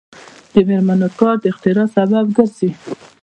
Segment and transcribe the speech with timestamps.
[0.53, 2.69] د میرمنو کار د اختراع سبب ګرځي.